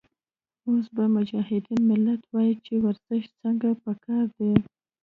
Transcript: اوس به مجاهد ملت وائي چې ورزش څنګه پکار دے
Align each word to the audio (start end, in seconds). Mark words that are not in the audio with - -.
اوس 0.67 0.85
به 0.95 1.03
مجاهد 1.15 1.65
ملت 1.89 2.21
وائي 2.33 2.53
چې 2.65 2.73
ورزش 2.85 3.23
څنګه 3.41 3.69
پکار 3.83 4.25
دے 4.37 4.51